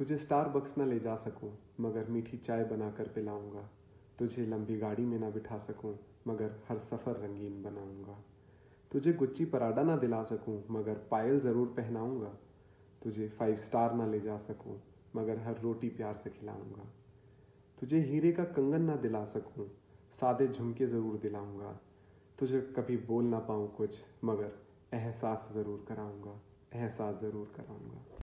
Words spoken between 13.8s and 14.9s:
ना ले जा सकूँ,